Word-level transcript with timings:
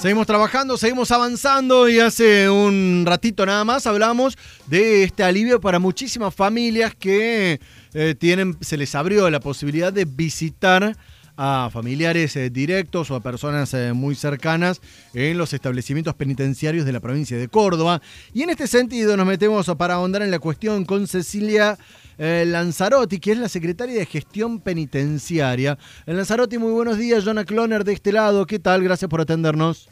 Seguimos 0.00 0.28
trabajando, 0.28 0.78
seguimos 0.78 1.10
avanzando 1.10 1.88
y 1.88 1.98
hace 1.98 2.48
un 2.48 3.02
ratito 3.04 3.44
nada 3.44 3.64
más 3.64 3.84
hablamos 3.84 4.38
de 4.68 5.02
este 5.02 5.24
alivio 5.24 5.60
para 5.60 5.80
muchísimas 5.80 6.32
familias 6.32 6.94
que 6.94 7.58
eh, 7.94 8.14
tienen, 8.16 8.56
se 8.60 8.76
les 8.76 8.94
abrió 8.94 9.28
la 9.28 9.40
posibilidad 9.40 9.92
de 9.92 10.04
visitar 10.04 10.96
a 11.38 11.70
familiares 11.72 12.34
eh, 12.36 12.50
directos 12.50 13.10
o 13.10 13.14
a 13.14 13.20
personas 13.20 13.72
eh, 13.72 13.92
muy 13.92 14.16
cercanas 14.16 14.82
en 15.14 15.38
los 15.38 15.52
establecimientos 15.52 16.14
penitenciarios 16.14 16.84
de 16.84 16.92
la 16.92 17.00
provincia 17.00 17.38
de 17.38 17.48
Córdoba. 17.48 18.02
Y 18.34 18.42
en 18.42 18.50
este 18.50 18.66
sentido 18.66 19.16
nos 19.16 19.26
metemos 19.26 19.72
para 19.78 19.94
ahondar 19.94 20.22
en 20.22 20.32
la 20.32 20.40
cuestión 20.40 20.84
con 20.84 21.06
Cecilia 21.06 21.78
Lanzarotti, 22.18 23.20
que 23.20 23.30
es 23.30 23.38
la 23.38 23.48
secretaria 23.48 23.96
de 23.96 24.04
Gestión 24.04 24.58
Penitenciaria. 24.58 25.78
Lanzarotti, 26.04 26.58
muy 26.58 26.72
buenos 26.72 26.98
días. 26.98 27.24
Jonah 27.24 27.44
Cloner 27.44 27.84
de 27.84 27.92
este 27.92 28.10
lado. 28.10 28.44
¿Qué 28.44 28.58
tal? 28.58 28.82
Gracias 28.82 29.08
por 29.08 29.20
atendernos. 29.20 29.88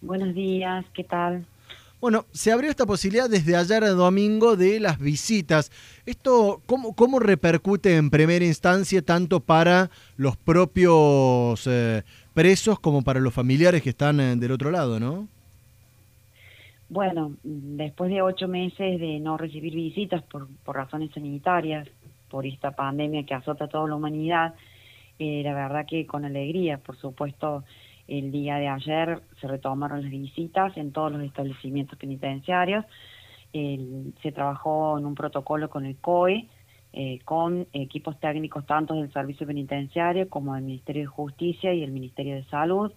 Buenos 0.00 0.34
días, 0.34 0.84
¿qué 0.92 1.04
tal? 1.04 1.46
Bueno, 2.00 2.24
se 2.32 2.50
abrió 2.50 2.70
esta 2.70 2.86
posibilidad 2.86 3.28
desde 3.28 3.56
ayer 3.56 3.84
domingo 3.84 4.56
de 4.56 4.80
las 4.80 4.98
visitas. 4.98 5.70
¿Esto 6.06 6.62
cómo, 6.64 6.94
cómo 6.94 7.18
repercute 7.18 7.96
en 7.96 8.08
primera 8.08 8.44
instancia 8.44 9.02
tanto 9.02 9.40
para 9.40 9.90
los 10.16 10.38
propios 10.38 11.66
eh, 11.66 12.02
presos 12.32 12.80
como 12.80 13.02
para 13.02 13.20
los 13.20 13.34
familiares 13.34 13.82
que 13.82 13.90
están 13.90 14.18
eh, 14.18 14.34
del 14.36 14.52
otro 14.52 14.70
lado, 14.70 14.98
no? 14.98 15.28
Bueno, 16.88 17.34
después 17.42 18.10
de 18.10 18.22
ocho 18.22 18.48
meses 18.48 18.98
de 18.98 19.20
no 19.20 19.36
recibir 19.36 19.74
visitas 19.74 20.22
por, 20.22 20.48
por 20.64 20.76
razones 20.76 21.10
sanitarias, 21.12 21.86
por 22.30 22.46
esta 22.46 22.70
pandemia 22.70 23.26
que 23.26 23.34
azota 23.34 23.66
a 23.66 23.68
toda 23.68 23.86
la 23.88 23.96
humanidad, 23.96 24.54
eh, 25.18 25.42
la 25.44 25.52
verdad 25.52 25.84
que 25.86 26.06
con 26.06 26.24
alegría, 26.24 26.78
por 26.78 26.96
supuesto, 26.96 27.62
el 28.10 28.32
día 28.32 28.56
de 28.56 28.68
ayer 28.68 29.22
se 29.40 29.46
retomaron 29.46 30.02
las 30.02 30.10
visitas 30.10 30.76
en 30.76 30.92
todos 30.92 31.12
los 31.12 31.22
establecimientos 31.22 31.98
penitenciarios. 31.98 32.84
se 33.52 34.32
trabajó 34.32 34.98
en 34.98 35.06
un 35.06 35.14
protocolo 35.14 35.70
con 35.70 35.86
el 35.86 35.96
COE, 35.96 36.48
eh, 36.92 37.20
con 37.24 37.68
equipos 37.72 38.18
técnicos 38.18 38.66
tanto 38.66 38.94
del 38.94 39.12
Servicio 39.12 39.46
Penitenciario 39.46 40.28
como 40.28 40.54
del 40.54 40.64
Ministerio 40.64 41.02
de 41.02 41.06
Justicia 41.06 41.72
y 41.72 41.84
el 41.84 41.92
Ministerio 41.92 42.34
de 42.34 42.44
Salud. 42.44 42.92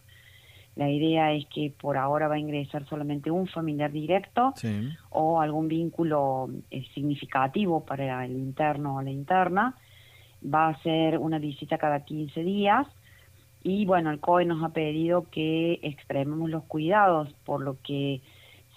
La 0.75 0.89
idea 0.89 1.31
es 1.31 1.45
que 1.45 1.71
por 1.79 1.97
ahora 1.97 2.27
va 2.27 2.35
a 2.35 2.39
ingresar 2.39 2.87
solamente 2.87 3.29
un 3.29 3.45
familiar 3.45 3.91
directo 3.91 4.53
o 5.11 5.39
algún 5.39 5.67
vínculo 5.67 6.49
eh, 6.71 6.83
significativo 6.95 7.85
para 7.85 8.25
el 8.25 8.31
interno 8.31 8.95
o 8.95 9.01
la 9.03 9.11
interna. 9.11 9.75
Va 10.43 10.69
a 10.69 10.81
ser 10.81 11.19
una 11.19 11.37
visita 11.37 11.77
cada 11.77 12.03
15 12.03 12.43
días 12.43 12.87
y 13.63 13.85
bueno, 13.85 14.11
el 14.11 14.19
COE 14.19 14.45
nos 14.45 14.61
ha 14.63 14.69
pedido 14.69 15.29
que 15.31 15.79
extrememos 15.81 16.49
los 16.49 16.65
cuidados, 16.65 17.33
por 17.45 17.61
lo 17.61 17.77
que 17.81 18.21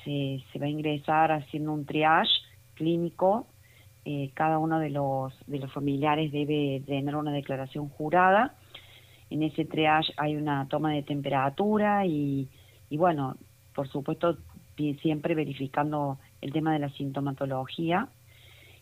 se, 0.04 0.42
se 0.52 0.58
va 0.60 0.66
a 0.66 0.70
ingresar 0.70 1.32
haciendo 1.32 1.72
un 1.72 1.84
triage 1.84 2.30
clínico. 2.74 3.48
Eh, 4.04 4.30
cada 4.34 4.58
uno 4.58 4.78
de 4.78 4.90
los, 4.90 5.34
de 5.48 5.58
los 5.58 5.72
familiares 5.72 6.30
debe 6.30 6.82
tener 6.86 7.16
una 7.16 7.32
declaración 7.32 7.88
jurada. 7.88 8.54
En 9.28 9.42
ese 9.42 9.64
triage 9.64 10.12
hay 10.16 10.36
una 10.36 10.68
toma 10.68 10.92
de 10.92 11.02
temperatura 11.02 12.06
y, 12.06 12.48
y 12.88 12.96
bueno, 12.96 13.36
por 13.74 13.88
supuesto, 13.88 14.38
siempre 15.02 15.34
verificando 15.34 16.18
el 16.40 16.52
tema 16.52 16.72
de 16.72 16.78
la 16.78 16.90
sintomatología. 16.90 18.08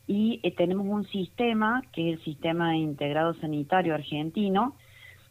Y 0.06 0.40
eh, 0.42 0.50
tenemos 0.50 0.86
un 0.86 1.06
sistema, 1.06 1.82
que 1.92 2.12
es 2.12 2.18
el 2.18 2.24
Sistema 2.24 2.76
Integrado 2.76 3.32
Sanitario 3.34 3.94
Argentino, 3.94 4.76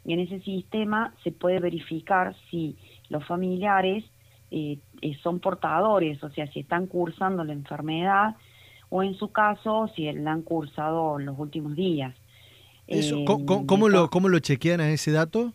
y 0.06 0.14
en 0.14 0.20
ese 0.20 0.40
sistema 0.42 1.14
se 1.24 1.32
puede 1.32 1.60
verificar 1.60 2.36
si 2.50 2.78
los 3.10 3.26
familiares 3.26 4.04
eh, 4.52 4.78
eh, 5.02 5.18
son 5.24 5.40
portadores, 5.40 6.24
o 6.24 6.30
sea, 6.30 6.48
si 6.48 6.60
están 6.60 6.88
cursando 6.88 7.44
la 7.44 7.54
enfermedad 7.54 8.36
o 8.90 9.02
en 9.02 9.16
su 9.16 9.32
caso 9.32 9.90
si 9.96 10.12
la 10.12 10.32
han 10.32 10.44
cursado 10.44 11.20
en 11.20 11.26
los 11.26 11.40
últimos 11.40 11.76
días. 11.76 12.14
Eso, 12.86 13.24
¿cómo, 13.26 13.90
lo, 13.90 14.10
¿Cómo 14.10 14.30
lo 14.30 14.40
chequean 14.40 14.82
a 14.82 14.90
ese 14.90 15.12
dato? 15.12 15.54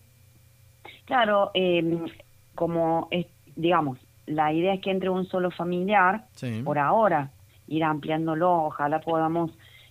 Claro, 1.04 1.50
em, 1.54 2.06
como 2.54 3.08
es, 3.10 3.26
digamos, 3.54 3.98
la 4.26 4.52
idea 4.52 4.74
es 4.74 4.80
que 4.80 4.90
entre 4.90 5.10
un 5.10 5.26
solo 5.26 5.50
familiar, 5.50 6.26
por 6.64 6.78
ahora, 6.78 7.30
ir 7.66 7.84
ampliándolo, 7.84 8.64
ojalá 8.64 9.00
podamos 9.00 9.50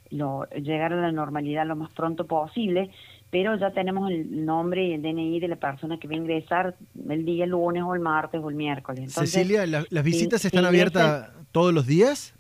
lo, 0.09 0.47
llegar 0.49 0.93
a 0.93 1.01
la 1.01 1.11
normalidad 1.11 1.65
lo 1.65 1.75
más 1.75 1.91
pronto 1.93 2.25
posible, 2.27 2.91
pero 3.29 3.57
ya 3.57 3.71
tenemos 3.71 4.09
el 4.09 4.45
nombre 4.45 4.87
y 4.87 4.93
el 4.93 5.01
DNI 5.01 5.39
de 5.39 5.47
la 5.47 5.55
persona 5.57 5.99
que 5.99 6.07
va 6.07 6.13
a 6.13 6.17
ingresar 6.17 6.75
el 7.09 7.25
día 7.25 7.45
lunes 7.45 7.83
o 7.83 7.93
el 7.93 7.99
martes 7.99 8.41
o 8.41 8.49
el 8.49 8.55
miércoles. 8.55 9.13
Cecilia, 9.13 9.65
¿las 9.65 10.03
visitas 10.03 10.43
están 10.45 10.65
abiertas 10.65 11.31
todos 11.51 11.73
los 11.73 11.85
días? 11.85 12.33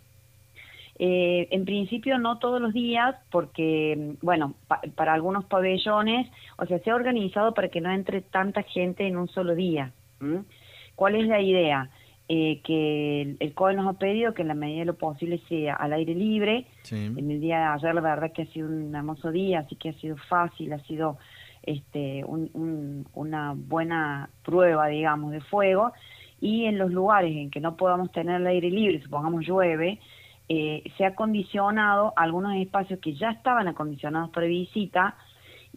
Eh, 0.99 1.47
en 1.51 1.65
principio 1.65 2.17
no 2.17 2.39
todos 2.39 2.59
los 2.59 2.73
días, 2.73 3.15
porque, 3.29 4.15
bueno, 4.21 4.55
para 4.95 5.13
algunos 5.13 5.45
pabellones, 5.45 6.27
o 6.57 6.65
sea, 6.65 6.79
se 6.79 6.89
ha 6.89 6.95
organizado 6.95 7.53
para 7.53 7.69
que 7.69 7.81
no 7.81 7.91
entre 7.91 8.21
tanta 8.21 8.63
gente 8.63 9.05
en 9.05 9.17
un 9.17 9.27
solo 9.27 9.53
día. 9.53 9.91
¿Cuál 10.95 11.15
es 11.15 11.27
la 11.27 11.39
idea? 11.39 11.91
Eh, 12.29 12.61
que 12.61 13.37
el, 13.39 13.53
COE 13.53 13.73
nos 13.73 13.87
ha 13.87 13.97
pedido 13.97 14.33
que 14.33 14.41
en 14.41 14.49
la 14.49 14.53
medida 14.53 14.79
de 14.79 14.85
lo 14.85 14.97
posible 14.97 15.41
sea 15.47 15.75
al 15.75 15.93
aire 15.93 16.13
libre. 16.13 16.67
En 16.91 17.31
el 17.31 17.39
día 17.39 17.59
de 17.59 17.63
ayer 17.65 17.95
la 17.95 18.01
verdad 18.01 18.31
que 18.33 18.41
ha 18.41 18.47
sido 18.47 18.67
un 18.67 18.93
hermoso 18.93 19.31
día, 19.31 19.59
así 19.59 19.75
que 19.75 19.89
ha 19.89 19.93
sido 19.93 20.17
fácil, 20.29 20.73
ha 20.73 20.79
sido 20.79 21.17
este, 21.63 22.23
una 22.25 23.53
buena 23.55 24.29
prueba, 24.43 24.87
digamos, 24.87 25.31
de 25.31 25.41
fuego. 25.41 25.93
Y 26.39 26.65
en 26.65 26.77
los 26.77 26.91
lugares 26.91 27.35
en 27.35 27.49
que 27.49 27.59
no 27.59 27.77
podamos 27.77 28.11
tener 28.11 28.41
el 28.41 28.47
aire 28.47 28.69
libre, 28.69 29.01
supongamos 29.01 29.45
llueve, 29.45 29.99
eh, 30.49 30.83
se 30.97 31.05
ha 31.05 31.15
condicionado 31.15 32.13
algunos 32.15 32.55
espacios 32.55 32.99
que 32.99 33.13
ya 33.15 33.31
estaban 33.31 33.67
acondicionados 33.67 34.29
para 34.29 34.47
visita, 34.47 35.17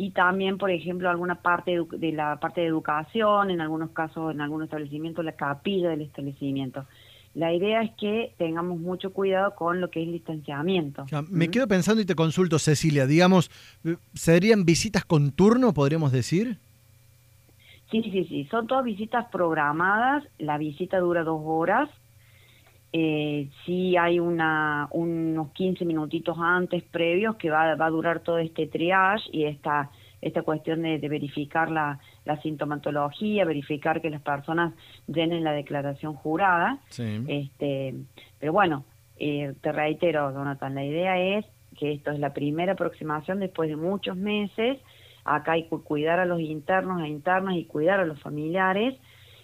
y 0.01 0.13
también, 0.13 0.57
por 0.57 0.71
ejemplo, 0.71 1.11
alguna 1.11 1.43
parte 1.43 1.79
de, 1.99 2.13
la 2.13 2.41
parte 2.41 2.63
de 2.63 2.69
educación, 2.69 3.51
en 3.51 3.61
algunos 3.61 3.91
casos, 3.91 4.33
en 4.33 4.41
algunos 4.41 4.65
establecimientos, 4.65 5.23
la 5.23 5.33
capilla 5.33 5.91
del 5.91 6.01
establecimiento. 6.01 6.87
La 7.35 7.53
idea 7.53 7.83
es 7.83 7.91
que 8.01 8.33
tengamos 8.39 8.81
mucho 8.81 9.13
cuidado 9.13 9.55
con 9.55 9.79
lo 9.79 9.91
que 9.91 10.01
es 10.01 10.07
el 10.07 10.15
distanciamiento. 10.15 11.05
me 11.29 11.51
quedo 11.51 11.69
pensando 11.69 12.01
y 12.01 12.07
te 12.07 12.15
consulto, 12.15 12.59
Cecilia, 12.59 13.07
digamos, 13.07 13.51
¿serían 14.15 14.65
visitas 14.65 15.05
con 15.05 15.33
turno, 15.33 15.75
podríamos 15.75 16.13
decir? 16.13 16.57
Sí, 17.91 18.03
sí, 18.03 18.25
sí, 18.25 18.49
son 18.51 18.67
todas 18.67 18.87
visitas 18.87 19.27
programadas, 19.31 20.25
la 20.39 20.57
visita 20.57 20.99
dura 20.99 21.25
dos 21.25 21.43
horas, 21.45 21.91
eh, 22.93 23.49
sí 23.65 23.97
hay 23.97 24.19
una, 24.19 24.89
unos 24.91 25.53
15 25.53 25.85
minutitos 25.85 26.37
antes 26.41 26.83
previos 26.83 27.37
que 27.37 27.49
va, 27.49 27.77
va 27.77 27.87
a 27.87 27.91
durar 27.91 28.21
todo 28.21 28.39
este 28.39 28.67
triage 28.67 29.31
y 29.33 29.45
esta, 29.45 29.91
esta 30.21 30.43
cuestión 30.43 30.83
de, 30.83 30.99
verificar 30.99 31.71
la, 31.71 32.01
la, 32.25 32.41
sintomatología, 32.43 33.45
verificar 33.45 34.01
que 34.01 34.11
las 34.11 34.23
personas 34.23 34.75
llenen 35.07 35.45
la 35.45 35.53
declaración 35.53 36.15
jurada. 36.15 36.81
Este, 37.29 37.95
pero 38.41 38.53
bueno, 38.53 38.85
eh, 39.19 39.55
te 39.61 39.71
reitero, 39.71 40.33
Jonathan, 40.33 40.75
la 40.75 40.85
idea 40.85 41.39
es 41.39 41.47
que 41.79 41.93
esto 41.93 42.11
es 42.11 42.19
la 42.19 42.33
primera 42.33 42.73
aproximación 42.73 43.39
después 43.39 43.69
de 43.69 43.77
muchos 43.77 44.17
meses. 44.17 44.79
Acá 45.25 45.53
hay 45.53 45.69
que 45.69 45.77
cuidar 45.79 46.19
a 46.19 46.25
los 46.25 46.41
internos 46.41 47.03
e 47.03 47.09
internas 47.09 47.55
y 47.55 47.67
cuidar 47.67 48.01
a 48.01 48.05
los 48.05 48.21
familiares 48.21 48.99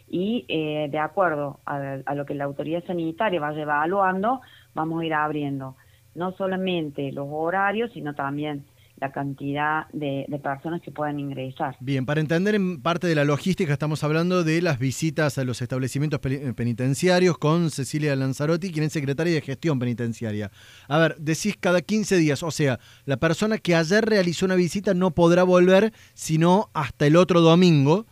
y 0.08 0.44
eh, 0.48 0.88
de 0.90 0.98
acuerdo 0.98 1.60
a, 1.66 2.14
lo 2.14 2.26
que 2.26 2.34
la 2.34 2.44
autoridad 2.44 2.84
sanitaria 2.86 3.40
vaya 3.40 3.62
evaluando, 3.62 4.40
vamos 4.74 5.02
a 5.02 5.04
ir 5.04 5.14
abriendo 5.14 5.76
no 6.14 6.32
solamente 6.32 7.12
los 7.12 7.28
horarios, 7.30 7.90
sino 7.92 8.14
también 8.14 8.64
la 8.98 9.12
cantidad 9.12 9.86
de, 9.92 10.26
personas 10.42 10.80
que 10.80 10.90
puedan 10.90 11.20
ingresar. 11.20 11.76
Bien, 11.80 12.06
para 12.06 12.20
entender 12.20 12.54
en 12.54 12.80
parte 12.80 13.06
de 13.06 13.14
la 13.14 13.24
logística, 13.24 13.70
estamos 13.70 14.02
hablando 14.02 14.42
de 14.42 14.62
las 14.62 14.78
visitas 14.78 15.36
a 15.36 15.44
los 15.44 15.60
establecimientos 15.60 16.20
penitenciarios 16.20 17.36
con 17.36 17.70
Cecilia 17.70 18.16
Lanzarotti, 18.16 18.72
quien 18.72 18.86
es 18.86 18.92
secretaria 18.94 19.34
de 19.34 19.42
gestión 19.42 19.78
penitenciaria. 19.78 20.50
A 20.88 20.98
ver, 20.98 21.16
decís 21.18 21.56
cada 21.60 21.82
15 21.82 22.16
días, 22.16 22.42
o 22.42 22.50
sea, 22.50 22.78
la 23.04 23.18
persona 23.18 23.58
que 23.58 23.74
ayer 23.74 24.02
realizó 24.02 24.46
una 24.46 24.54
visita 24.54 24.94
no 24.94 25.10
podrá 25.10 25.42
volver 25.42 25.92
sino 26.14 26.70
hasta 26.72 27.06
el 27.06 27.16
otro 27.16 27.42
domingo, 27.42 28.06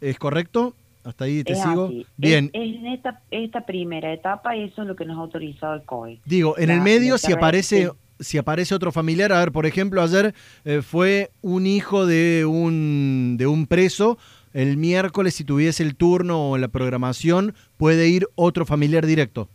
¿es 0.00 0.18
correcto? 0.18 0.74
Hasta 1.06 1.24
ahí 1.24 1.44
te 1.44 1.54
sigo. 1.54 1.88
Bien. 2.16 2.50
en 2.52 2.86
esta, 2.88 3.20
esta 3.30 3.64
primera 3.64 4.12
etapa 4.12 4.56
eso 4.56 4.82
es 4.82 4.88
lo 4.88 4.96
que 4.96 5.04
nos 5.04 5.16
ha 5.16 5.20
autorizado 5.20 5.74
el 5.74 5.82
COE. 5.82 6.18
Digo, 6.24 6.58
en 6.58 6.68
el 6.68 6.80
medio 6.80 7.16
si 7.16 7.32
aparece 7.32 7.90
si 8.18 8.38
aparece 8.38 8.74
otro 8.74 8.90
familiar, 8.90 9.30
a 9.32 9.38
ver, 9.38 9.52
por 9.52 9.66
ejemplo, 9.66 10.02
ayer 10.02 10.34
eh, 10.64 10.80
fue 10.82 11.30
un 11.42 11.66
hijo 11.66 12.06
de 12.06 12.44
un 12.44 13.36
de 13.38 13.46
un 13.46 13.68
preso, 13.68 14.18
el 14.52 14.76
miércoles 14.78 15.34
si 15.34 15.44
tuviese 15.44 15.84
el 15.84 15.94
turno 15.94 16.50
o 16.50 16.58
la 16.58 16.68
programación, 16.68 17.54
puede 17.76 18.08
ir 18.08 18.26
otro 18.34 18.66
familiar 18.66 19.06
directo. 19.06 19.48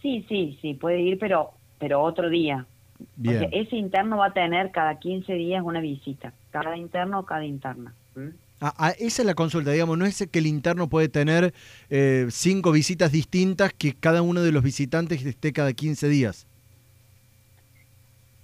Sí, 0.00 0.24
sí, 0.26 0.58
sí, 0.62 0.72
puede 0.72 1.02
ir, 1.02 1.18
pero 1.18 1.50
pero 1.78 2.00
otro 2.00 2.30
día. 2.30 2.64
Bien. 3.14 3.48
ese 3.52 3.76
interno 3.76 4.16
va 4.16 4.26
a 4.26 4.32
tener 4.32 4.70
cada 4.70 4.98
15 4.98 5.34
días 5.34 5.62
una 5.62 5.80
visita, 5.80 6.32
cada 6.50 6.78
interno 6.78 7.20
o 7.20 7.24
cada 7.26 7.44
interna. 7.44 7.92
Ah, 8.60 8.74
ah, 8.76 8.90
esa 8.98 9.22
es 9.22 9.26
la 9.26 9.34
consulta, 9.34 9.70
digamos, 9.70 9.96
no 9.98 10.04
es 10.04 10.26
que 10.30 10.38
el 10.38 10.46
interno 10.46 10.88
puede 10.88 11.08
tener 11.08 11.54
eh, 11.90 12.26
cinco 12.30 12.72
visitas 12.72 13.12
distintas 13.12 13.72
que 13.72 13.94
cada 13.94 14.22
uno 14.22 14.42
de 14.42 14.50
los 14.50 14.64
visitantes 14.64 15.24
esté 15.24 15.52
cada 15.52 15.72
15 15.72 16.08
días. 16.08 16.46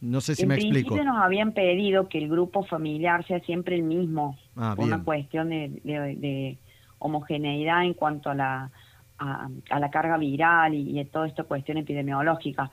No 0.00 0.20
sé 0.20 0.34
si 0.34 0.46
me 0.46 0.54
explico. 0.56 0.96
En 0.96 1.06
nos 1.06 1.16
habían 1.16 1.52
pedido 1.52 2.08
que 2.08 2.18
el 2.18 2.28
grupo 2.28 2.62
familiar 2.64 3.26
sea 3.26 3.40
siempre 3.40 3.74
el 3.74 3.82
mismo, 3.82 4.38
ah, 4.56 4.74
una 4.78 5.02
cuestión 5.02 5.48
de, 5.48 6.58
homogeneidad 6.98 7.84
en 7.84 7.94
cuanto 7.94 8.30
a 8.30 8.34
la, 8.34 8.70
a, 9.18 9.80
la 9.80 9.90
carga 9.90 10.16
viral 10.16 10.74
y, 10.74 10.98
y 10.98 11.04
toda 11.06 11.26
esta 11.26 11.44
cuestión 11.44 11.78
epidemiológica 11.78 12.70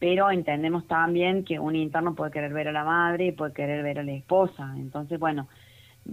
pero 0.00 0.30
entendemos 0.30 0.88
también 0.88 1.44
que 1.44 1.58
un 1.58 1.76
interno 1.76 2.14
puede 2.14 2.32
querer 2.32 2.54
ver 2.54 2.68
a 2.68 2.72
la 2.72 2.84
madre 2.84 3.26
y 3.26 3.32
puede 3.32 3.52
querer 3.52 3.84
ver 3.84 3.98
a 3.98 4.02
la 4.02 4.12
esposa. 4.12 4.72
Entonces, 4.76 5.20
bueno, 5.20 5.46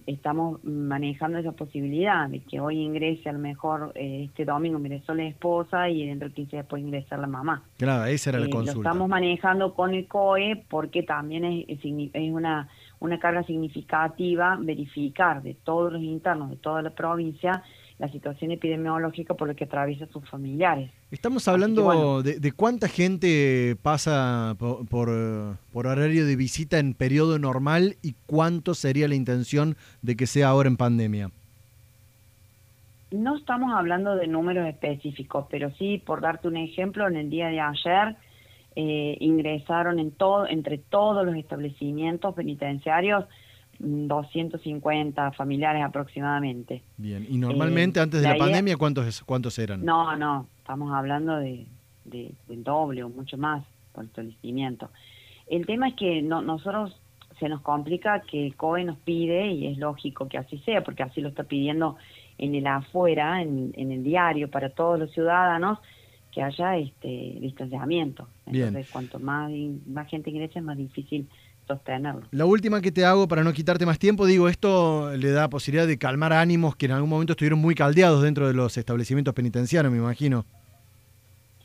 estamos 0.06 0.64
manejando 0.64 1.38
esa 1.38 1.52
posibilidad 1.52 2.30
de 2.30 2.40
que 2.42 2.60
hoy 2.60 2.82
ingrese 2.82 3.30
a 3.30 3.34
lo 3.34 3.40
mejor 3.40 3.92
eh, 3.96 4.26
este 4.26 4.46
domingo 4.46 4.78
ingresó 4.78 5.14
la 5.14 5.24
esposa 5.24 5.90
y 5.90 6.06
dentro 6.06 6.30
de 6.30 6.36
15 6.36 6.56
días 6.58 6.66
puede 6.66 6.84
ingresar 6.84 7.20
la 7.20 7.28
mamá. 7.28 7.64
Claro, 7.78 8.06
esa 8.06 8.30
era 8.30 8.40
la 8.40 8.48
eh, 8.48 8.50
consulta. 8.50 8.74
Lo 8.76 8.82
estamos 8.82 9.10
manejando 9.10 9.74
con 9.74 9.94
el 9.94 10.08
COE 10.08 10.64
porque 10.70 11.04
también 11.04 11.46
es, 11.46 11.66
es 11.68 12.32
una, 12.32 12.68
una 13.00 13.20
carga 13.20 13.44
significativa 13.44 14.58
verificar 14.60 15.42
de 15.42 15.54
todos 15.54 15.94
los 15.94 16.02
internos 16.02 16.50
de 16.50 16.58
toda 16.58 16.82
la 16.82 16.92
provincia 16.92 17.64
la 18.00 18.10
situación 18.10 18.52
epidemiológica 18.52 19.34
por 19.34 19.48
la 19.48 19.56
que 19.56 19.64
atraviesa 19.64 20.06
sus 20.08 20.28
familiares. 20.30 20.92
Estamos 21.10 21.48
hablando 21.48 22.22
de, 22.22 22.52
cuánta 22.52 22.88
gente 22.88 23.76
pasa 23.82 24.56
por, 24.60 24.86
por, 24.88 25.88
horario 25.88 26.26
de 26.26 26.36
visita 26.36 26.78
en 26.78 26.94
periodo 26.94 27.40
normal 27.40 27.96
y 28.04 28.14
cuánto 28.28 28.76
sería 28.76 29.08
la 29.08 29.16
intención 29.16 29.76
de 30.02 30.16
que 30.16 30.28
sea 30.28 30.50
ahora 30.50 30.70
en 30.70 30.78
pandemia. 30.78 31.32
No 33.10 33.38
estamos 33.38 33.74
hablando 33.74 34.16
de 34.16 34.28
números 34.28 34.68
específicos, 34.68 35.46
pero 35.50 35.72
sí, 35.72 36.02
por 36.06 36.22
darte 36.22 36.48
un 36.50 36.58
ejemplo, 36.58 37.08
en 37.08 37.16
el 37.16 37.30
día 37.30 37.48
de 37.48 37.60
ayer 37.62 38.16
eh, 38.76 39.18
ingresaron 39.22 39.98
en 39.98 40.12
todo, 40.12 40.46
entre 40.46 40.78
todos 40.78 41.26
los 41.26 41.36
establecimientos 41.36 42.36
penitenciarios 42.36 43.26
250 43.80 45.32
familiares 45.34 45.84
aproximadamente. 45.84 46.82
Bien, 46.98 47.26
y 47.30 47.38
normalmente 47.38 48.00
eh, 48.00 48.04
antes 48.04 48.22
de 48.22 48.28
la, 48.28 48.38
pandemia, 48.38 48.78
¿cuántos, 48.78 49.22
¿cuántos 49.24 49.58
eran? 49.60 49.86
No, 49.86 50.16
no, 50.16 50.48
estamos 50.58 50.94
hablando 50.94 51.38
de, 51.38 51.66
de, 52.06 52.32
del 52.48 52.64
doble 52.64 53.04
o 53.04 53.10
mucho 53.10 53.38
más 53.38 53.64
por 53.94 54.04
el 54.04 54.10
establecimiento. 54.10 54.90
El 55.48 55.66
tema 55.66 55.90
es 55.90 55.96
que 55.96 56.22
no, 56.22 56.42
nosotros 56.42 57.00
se 57.40 57.50
nos 57.50 57.62
complica 57.62 58.22
que 58.22 58.48
el 58.48 58.56
COE 58.56 58.84
nos 58.84 58.98
pide, 58.98 59.48
y 59.48 59.68
es 59.68 59.78
lógico 59.78 60.28
que 60.28 60.38
así 60.38 60.58
sea, 60.60 60.84
porque 60.84 61.04
así 61.04 61.22
lo 61.22 61.30
está 61.30 61.44
pidiendo 61.44 61.98
en 62.38 62.56
el 62.56 62.66
afuera, 62.68 63.42
en, 63.42 63.74
en 63.76 63.92
el 63.92 64.04
diario, 64.04 64.50
para 64.50 64.70
todos 64.70 65.00
los 65.00 65.12
ciudadanos, 65.12 65.80
que 66.32 66.44
haya 66.44 66.78
este 66.78 67.38
distanciamiento. 67.40 68.28
Entonces, 68.46 68.90
cuanto 68.92 69.20
más, 69.20 69.52
más 69.88 70.08
gente 70.08 70.30
ingresa, 70.30 70.60
es 70.60 70.66
más 70.66 70.78
difícil 70.78 71.28
sostenerlo. 71.68 72.24
La 72.32 72.46
última 72.46 72.82
que 72.82 72.92
te 72.92 73.06
hago 73.06 73.28
para 73.28 73.44
no 73.44 73.54
quitarte 73.54 73.86
más 73.86 74.00
tiempo, 74.00 74.26
digo, 74.26 74.48
esto 74.48 75.16
le 75.16 75.32
da 75.32 75.50
posibilidad 75.50 75.88
de 75.88 75.98
calmar 75.98 76.34
ánimos 76.34 76.76
que 76.76 76.86
en 76.86 76.94
algún 76.94 77.10
momento 77.10 77.34
estuvieron 77.34 77.60
muy 77.60 77.76
caldeados 77.76 78.24
dentro 78.24 78.48
de 78.48 78.54
los 78.54 78.78
establecimientos 78.78 79.34
penitenciarios, 79.34 79.92
me 79.92 80.00
imagino. 80.00 80.46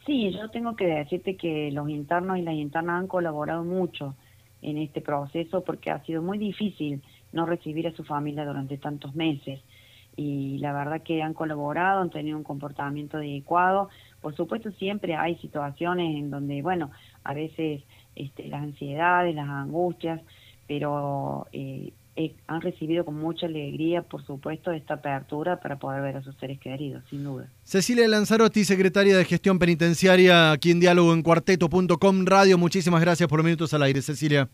Sí, 0.05 0.33
yo 0.33 0.51
tengo 0.51 0.75
que 0.75 0.87
decirte 0.87 1.37
que 1.37 1.71
los 1.71 1.89
internos 1.89 2.39
y 2.39 2.43
las 2.43 2.55
internas 2.55 3.01
han 3.01 3.07
colaborado 3.07 3.63
mucho 3.63 4.17
en 4.61 4.79
este 4.79 5.01
proceso 5.01 5.63
porque 5.63 5.91
ha 5.91 6.05
sido 6.05 6.23
muy 6.23 6.39
difícil 6.39 7.03
no 7.33 7.47
recibir 7.47 7.87
a 7.87 7.93
su 7.93 8.05
familia 8.05 8.45
durante 8.45 8.79
tantos 8.79 9.15
meses 9.15 9.61
y 10.17 10.59
la 10.59 10.73
verdad 10.73 11.03
que 11.03 11.23
han 11.23 11.35
colaborado, 11.35 12.03
han 12.03 12.11
tenido 12.11 12.37
un 12.37 12.45
comportamiento 12.45 13.17
adecuado. 13.17 13.89
Por 14.21 14.37
supuesto 14.37 14.71
siempre 14.73 15.15
hay 15.15 15.37
situaciones 15.37 16.17
en 16.17 16.31
donde, 16.31 16.63
bueno, 16.63 16.91
a 17.25 17.35
veces 17.35 17.83
este, 18.17 18.49
las 18.49 18.62
ansiedades, 18.62 19.35
las 19.35 19.49
angustias, 19.49 20.20
pero 20.67 21.47
eh, 21.53 21.93
eh, 22.14 22.35
han 22.47 22.61
recibido 22.61 23.06
con 23.06 23.19
mucha 23.19 23.47
alegría, 23.47 24.03
por 24.03 24.25
supuesto, 24.26 24.70
esta 24.70 24.94
apertura 24.94 25.61
para 25.61 25.79
poder 25.79 26.03
ver 26.03 26.17
a 26.17 26.23
sus 26.23 26.37
seres 26.37 26.59
queridos, 26.59 27.03
sin 27.09 27.25
duda. 27.25 27.49
Cecilia 27.64 28.06
Lanzarotti, 28.06 28.64
secretaria 28.64 29.17
de 29.17 29.25
Gestión 29.25 29.59
Penitenciaria, 29.59 30.53
aquí 30.53 30.70
en 30.70 30.81
Diálogo 30.81 31.14
en 31.14 31.23
Cuarteto.com 31.23 32.26
Radio. 32.26 32.59
Muchísimas 32.59 33.00
gracias 33.00 33.29
por 33.29 33.38
los 33.38 33.44
minutos 33.47 33.73
al 33.73 33.82
aire, 33.82 34.03
Cecilia. 34.03 34.49